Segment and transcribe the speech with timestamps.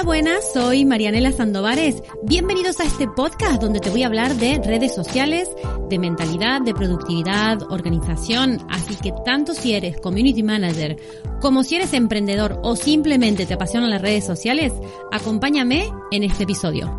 [0.00, 2.02] Hola, buenas, soy Marianela Sandovares.
[2.22, 5.50] Bienvenidos a este podcast donde te voy a hablar de redes sociales,
[5.90, 8.64] de mentalidad, de productividad, organización.
[8.70, 10.96] Así que tanto si eres community manager
[11.42, 14.72] como si eres emprendedor o simplemente te apasionan las redes sociales,
[15.12, 16.96] acompáñame en este episodio.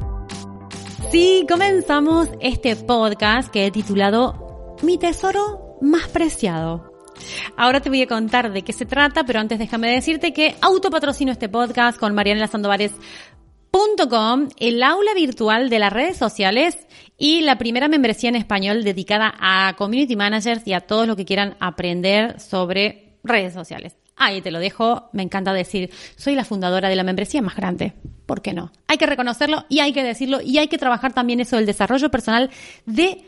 [1.10, 6.91] Sí, comenzamos este podcast que he titulado Mi tesoro más preciado.
[7.58, 11.32] Ahora te voy a contar de qué se trata, pero antes déjame decirte que autopatrocino
[11.32, 12.50] este podcast con Marianela
[14.60, 16.78] el aula virtual de las redes sociales
[17.18, 21.26] y la primera membresía en español dedicada a community managers y a todos los que
[21.26, 23.96] quieran aprender sobre redes sociales.
[24.16, 27.94] Ahí te lo dejo, me encanta decir, soy la fundadora de la membresía más grande.
[28.26, 28.72] ¿Por qué no?
[28.88, 32.12] Hay que reconocerlo y hay que decirlo y hay que trabajar también eso del desarrollo
[32.12, 32.52] personal
[32.86, 33.24] de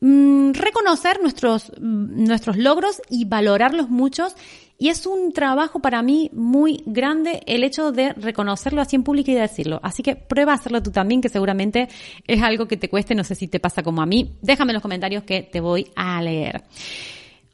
[0.00, 4.34] Mm, reconocer nuestros, mm, nuestros logros y valorarlos muchos.
[4.78, 9.30] Y es un trabajo para mí muy grande el hecho de reconocerlo así en público
[9.30, 9.80] y decirlo.
[9.82, 11.88] Así que prueba a hacerlo tú también, que seguramente
[12.26, 14.36] es algo que te cueste, no sé si te pasa como a mí.
[14.42, 16.64] Déjame en los comentarios que te voy a leer.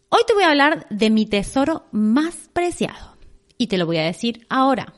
[0.08, 3.16] Hoy te voy a hablar de mi tesoro más preciado.
[3.56, 4.92] Y te lo voy a decir ahora.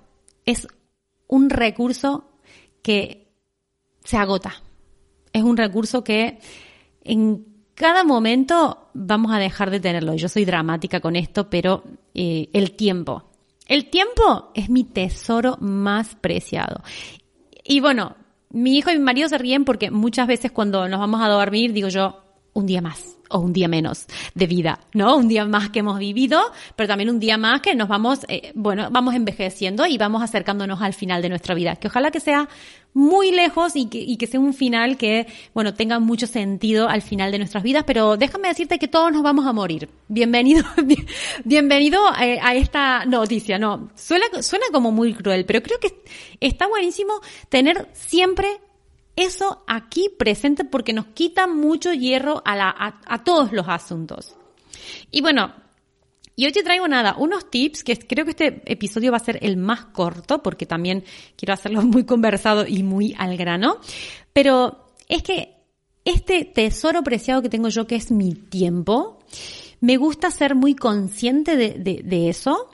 [0.46, 0.66] Es
[1.28, 2.32] un recurso
[2.82, 3.28] que
[4.02, 4.54] se agota.
[5.34, 6.38] Es un recurso que
[7.04, 10.14] en cada momento vamos a dejar de tenerlo.
[10.14, 13.30] Yo soy dramática con esto, pero eh, el tiempo.
[13.66, 16.82] El tiempo es mi tesoro más preciado.
[17.64, 18.16] Y bueno,
[18.50, 21.72] mi hijo y mi marido se ríen porque muchas veces cuando nos vamos a dormir
[21.72, 22.23] digo yo,
[22.54, 25.16] un día más o un día menos de vida, ¿no?
[25.16, 26.40] Un día más que hemos vivido,
[26.76, 30.80] pero también un día más que nos vamos, eh, bueno, vamos envejeciendo y vamos acercándonos
[30.80, 31.76] al final de nuestra vida.
[31.76, 32.48] Que ojalá que sea
[32.92, 37.02] muy lejos y que, y que sea un final que, bueno, tenga mucho sentido al
[37.02, 39.88] final de nuestras vidas, pero déjame decirte que todos nos vamos a morir.
[40.06, 40.64] Bienvenido,
[41.44, 43.90] bienvenido a, esta noticia, ¿no?
[43.96, 46.02] Suena, suena como muy cruel, pero creo que
[46.40, 47.14] está buenísimo
[47.48, 48.60] tener siempre
[49.16, 54.34] eso aquí presente porque nos quita mucho hierro a, la, a, todos los asuntos.
[55.10, 55.54] Y bueno,
[56.36, 59.38] y hoy te traigo nada, unos tips que creo que este episodio va a ser
[59.42, 61.04] el más corto porque también
[61.36, 63.78] quiero hacerlo muy conversado y muy al grano.
[64.32, 65.54] Pero es que
[66.04, 69.20] este tesoro preciado que tengo yo, que es mi tiempo,
[69.80, 72.70] me gusta ser muy consciente de, de, eso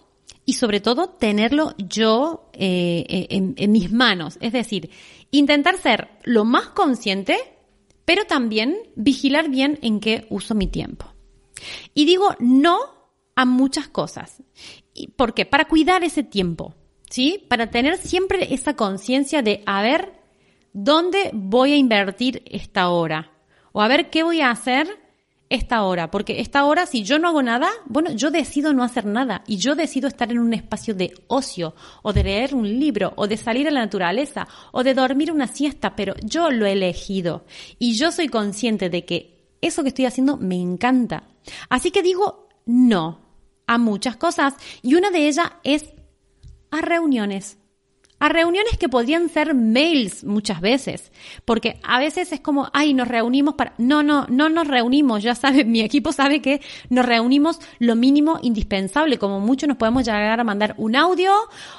[0.51, 4.37] y sobre todo tenerlo yo eh, en, en mis manos.
[4.41, 4.91] Es decir,
[5.31, 7.39] Intentar ser lo más consciente,
[8.05, 11.07] pero también vigilar bien en qué uso mi tiempo.
[11.95, 12.79] Y digo no
[13.37, 14.43] a muchas cosas.
[15.17, 15.47] ¿Por qué?
[15.47, 16.75] Para cuidar ese tiempo,
[17.09, 17.47] ¿sí?
[17.49, 20.21] Para tener siempre esa conciencia de a ver
[20.73, 23.33] dónde voy a invertir esta hora
[23.73, 24.89] o a ver qué voy a hacer
[25.51, 29.05] esta hora, porque esta hora si yo no hago nada, bueno, yo decido no hacer
[29.05, 33.13] nada y yo decido estar en un espacio de ocio o de leer un libro
[33.17, 36.73] o de salir a la naturaleza o de dormir una siesta, pero yo lo he
[36.73, 37.45] elegido
[37.81, 41.25] y yo soy consciente de que eso que estoy haciendo me encanta.
[41.69, 43.21] Así que digo no
[43.67, 45.91] a muchas cosas y una de ellas es
[46.71, 47.59] a reuniones
[48.21, 51.11] a reuniones que podrían ser mails muchas veces,
[51.47, 53.73] porque a veces es como, ay, nos reunimos para...
[53.79, 56.61] No, no, no nos reunimos, ya sabe, mi equipo sabe que
[56.91, 61.33] nos reunimos lo mínimo indispensable, como mucho nos podemos llegar a mandar un audio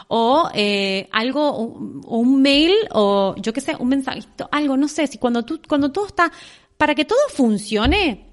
[0.07, 5.05] o eh, algo, o un mail o yo qué sé, un mensajito, algo, no sé,
[5.05, 6.31] si cuando tú, cuando todo está,
[6.75, 8.25] para que todo funcione,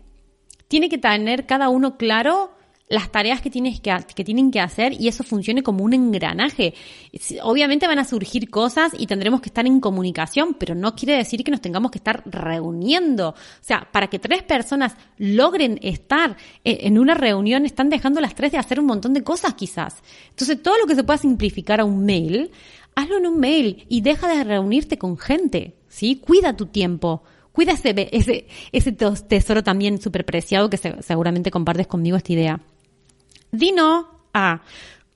[0.67, 2.58] tiene que tener cada uno claro
[2.89, 6.75] las tareas que, tienes que, que tienen que hacer y eso funcione como un engranaje.
[7.43, 11.45] Obviamente van a surgir cosas y tendremos que estar en comunicación, pero no quiere decir
[11.45, 13.31] que nos tengamos que estar reuniendo.
[13.31, 18.35] O sea, para que tres personas logren estar eh, en una reunión, están dejando las
[18.35, 20.03] tres de hacer un montón de cosas quizás.
[20.31, 22.51] Entonces, todo lo que se pueda simplificar a un mail,
[22.95, 26.17] hazlo en un mail y deja de reunirte con gente, ¿sí?
[26.17, 27.23] Cuida tu tiempo.
[27.53, 32.61] Cuida ese, ese, ese tesoro también súper preciado que seguramente compartes conmigo esta idea.
[33.53, 34.63] Dino a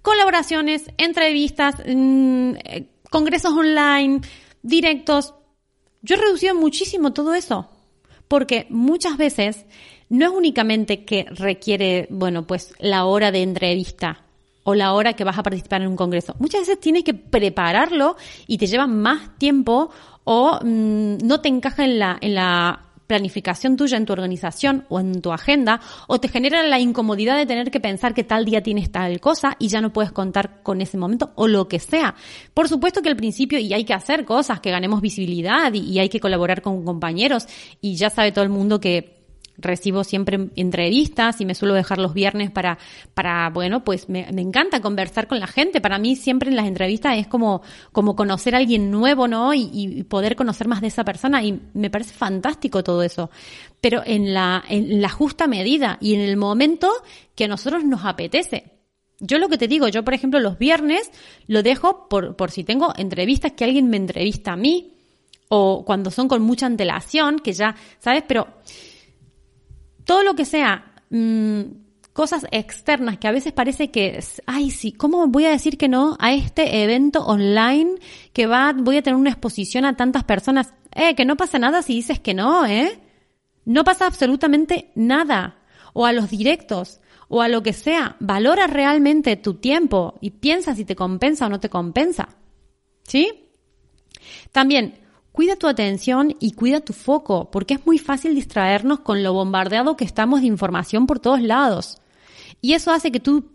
[0.03, 4.21] colaboraciones, entrevistas, mm, eh, congresos online,
[4.63, 5.35] directos.
[6.03, 7.69] Yo he reducido muchísimo todo eso,
[8.29, 9.65] porque muchas veces
[10.09, 14.23] no es únicamente que requiere, bueno, pues la hora de entrevista
[14.65, 16.35] o la hora que vas a participar en un congreso.
[16.39, 19.91] Muchas veces tienes que prepararlo y te lleva más tiempo
[20.25, 24.99] o mm, no te encaja en la, en la planificación tuya en tu organización o
[24.99, 28.63] en tu agenda, o te genera la incomodidad de tener que pensar que tal día
[28.63, 32.15] tienes tal cosa y ya no puedes contar con ese momento o lo que sea.
[32.55, 36.09] Por supuesto que al principio y hay que hacer cosas, que ganemos visibilidad y, hay
[36.09, 37.47] que colaborar con compañeros
[37.83, 39.22] y ya sabe todo el mundo que
[39.59, 42.79] recibo siempre entrevistas y me suelo dejar los viernes para,
[43.15, 45.81] para bueno, pues me, encanta conversar con la gente.
[45.81, 47.63] Para mí siempre en las entrevistas es como,
[47.93, 49.55] como conocer a alguien nuevo, ¿no?
[49.55, 53.31] Y, y poder conocer más de esa persona y me parece fantástico todo eso.
[53.81, 56.91] Pero en la, en la justa medida y en el momento
[57.35, 58.73] que a nosotros nos apetece.
[59.21, 61.11] Yo lo que te digo, yo por ejemplo los viernes
[61.47, 64.93] lo dejo por, por si tengo entrevistas que alguien me entrevista a mí
[65.49, 68.25] o cuando son con mucha antelación, que ya, ¿sabes?
[68.27, 68.49] Pero
[70.05, 71.63] todo lo que sea mm,
[72.13, 76.17] cosas externas que a veces parece que, ay, sí, ¿cómo voy a decir que no
[76.21, 77.95] a este evento online
[78.33, 80.75] que va, voy a tener una exposición a tantas personas?
[80.95, 83.01] Eh, que no pasa nada si dices que no, ¿eh?
[83.65, 85.59] No pasa absolutamente nada.
[85.95, 88.17] O a los directos, o a lo que sea.
[88.21, 92.29] Valora realmente tu tiempo y piensa si te compensa o no te compensa.
[93.05, 93.49] ¿Sí?
[94.53, 94.99] También,
[95.33, 99.97] Cuida tu atención y cuida tu foco, porque es muy fácil distraernos con lo bombardeado
[99.97, 101.99] que estamos de información por todos lados.
[102.61, 103.51] Y eso hace que tú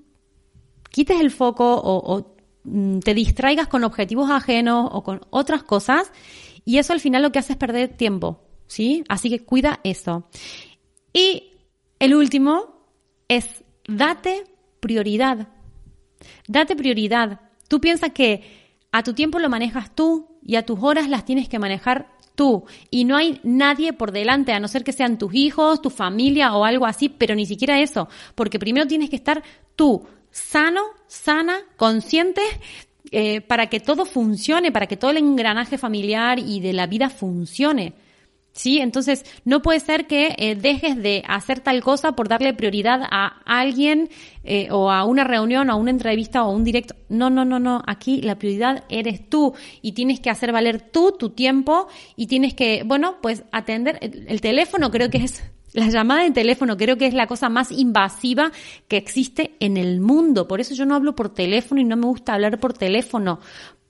[0.91, 6.11] quites el foco o, mm, te distraigas con objetivos ajenos o con otras cosas
[6.65, 9.03] y eso al final lo que hace es perder tiempo, ¿sí?
[9.07, 10.27] Así que cuida eso.
[11.13, 11.53] Y
[11.99, 12.87] el último
[13.27, 14.43] es date
[14.79, 15.47] prioridad.
[16.47, 17.41] Date prioridad.
[17.67, 18.43] Tú piensas que
[18.91, 22.63] a tu tiempo lo manejas tú, y a tus horas las tienes que manejar tú.
[22.89, 26.55] Y no hay nadie por delante, a no ser que sean tus hijos, tu familia
[26.55, 29.43] o algo así, pero ni siquiera eso, porque primero tienes que estar
[29.75, 32.41] tú sano, sana, consciente,
[33.11, 37.09] eh, para que todo funcione, para que todo el engranaje familiar y de la vida
[37.09, 37.93] funcione.
[38.57, 38.79] ¿Sí?
[38.79, 43.39] Entonces, no puede ser que eh, dejes de hacer tal cosa por darle prioridad a
[43.45, 44.09] alguien
[44.43, 46.95] eh, o a una reunión, o a una entrevista o a un directo.
[47.07, 47.83] No, no, no, no.
[47.85, 52.55] Aquí la prioridad eres tú y tienes que hacer valer tú tu tiempo y tienes
[52.55, 54.89] que, bueno, pues atender el, teléfono.
[54.89, 55.43] Creo que es
[55.73, 58.51] la llamada de teléfono creo que es la cosa más invasiva
[58.87, 60.47] que existe en el mundo.
[60.47, 63.39] Por eso yo no hablo por teléfono y no me gusta hablar por teléfono.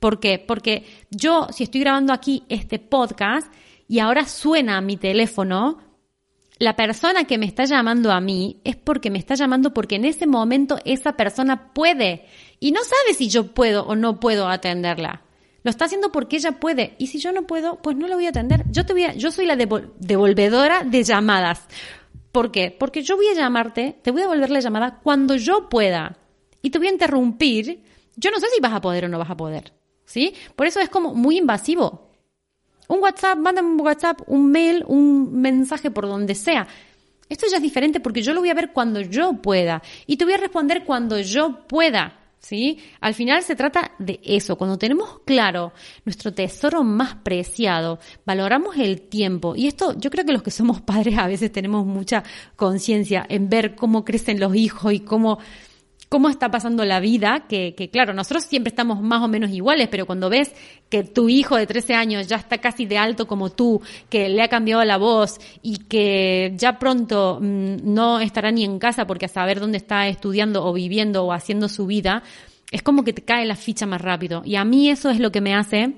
[0.01, 0.43] ¿Por qué?
[0.45, 3.49] Porque yo, si estoy grabando aquí este podcast,
[3.87, 5.79] y ahora suena mi teléfono,
[6.59, 10.05] la persona que me está llamando a mí es porque me está llamando porque en
[10.05, 12.25] ese momento esa persona puede
[12.59, 15.21] y no sabe si yo puedo o no puedo atenderla.
[15.63, 18.25] Lo está haciendo porque ella puede y si yo no puedo, pues no la voy
[18.25, 18.63] a atender.
[18.71, 21.67] Yo te voy a, yo soy la devolvedora de llamadas.
[22.31, 22.75] ¿Por qué?
[22.77, 26.17] Porque yo voy a llamarte, te voy a devolver la llamada cuando yo pueda
[26.61, 27.83] y te voy a interrumpir.
[28.15, 29.73] Yo no sé si vas a poder o no vas a poder,
[30.05, 30.33] ¿sí?
[30.55, 32.06] Por eso es como muy invasivo.
[32.87, 36.67] Un WhatsApp, mándame un WhatsApp, un mail, un mensaje por donde sea.
[37.29, 40.23] Esto ya es diferente porque yo lo voy a ver cuando yo pueda y te
[40.23, 42.13] voy a responder cuando yo pueda.
[42.39, 42.79] ¿Sí?
[43.01, 44.57] Al final se trata de eso.
[44.57, 45.73] Cuando tenemos claro
[46.05, 49.55] nuestro tesoro más preciado, valoramos el tiempo.
[49.55, 52.23] Y esto, yo creo que los que somos padres a veces tenemos mucha
[52.55, 55.39] conciencia en ver cómo crecen los hijos y cómo
[56.09, 59.87] cómo está pasando la vida, que, que, claro, nosotros siempre estamos más o menos iguales,
[59.89, 60.53] pero cuando ves
[60.89, 64.41] que tu hijo de 13 años ya está casi de alto como tú, que le
[64.41, 69.25] ha cambiado la voz y que ya pronto mm, no estará ni en casa porque
[69.25, 72.23] a saber dónde está estudiando o viviendo o haciendo su vida,
[72.71, 74.41] es como que te cae la ficha más rápido.
[74.45, 75.93] Y a mí eso es lo que me hace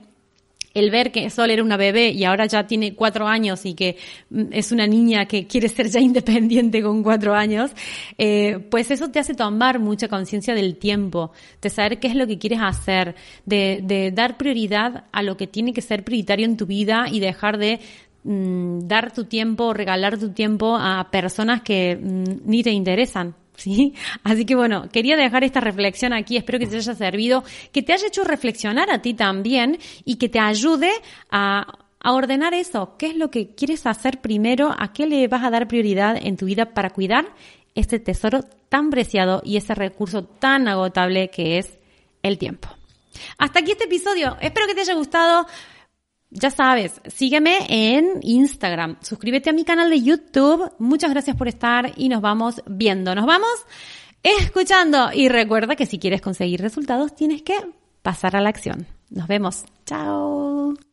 [0.79, 3.97] el ver que Sol era una bebé y ahora ya tiene cuatro años y que
[4.29, 7.71] mm, es una niña que quiere ser ya independiente con cuatro años,
[8.17, 11.31] eh, pues eso te hace tomar mucha conciencia del tiempo,
[11.61, 15.48] de saber qué es lo que quieres hacer, de, de, dar prioridad a lo que
[15.48, 17.79] tiene que ser prioritario en tu vida y dejar de
[18.24, 23.36] mm, dar tu tiempo, regalar tu tiempo a personas que mm, ni te interesan.
[23.70, 23.94] ¿sí?
[24.24, 27.94] Así que bueno, quería dejar esta reflexión aquí, espero que te haya servido, que te
[27.94, 30.92] haya hecho reflexionar a ti también y que te ayude
[31.30, 31.68] a,
[32.00, 35.50] a ordenar eso, qué es lo que quieres hacer primero, a qué le vas a
[35.50, 37.34] dar prioridad en tu vida para cuidar
[37.75, 41.78] este tesoro tan preciado y ese recurso tan agotable que es
[42.24, 42.70] el tiempo.
[43.38, 45.46] Hasta aquí este episodio, espero que te haya gustado.
[46.31, 50.71] Ya sabes, sígueme en Instagram, suscríbete a mi canal de YouTube.
[50.77, 53.15] Muchas gracias por estar y nos vamos viendo.
[53.15, 53.50] Nos vamos
[54.21, 55.12] escuchando.
[55.13, 57.55] Y recuerda que si quieres conseguir resultados tienes que
[58.03, 58.86] pasar a la acción.
[59.09, 59.65] Nos vemos.
[59.86, 60.89] Chao.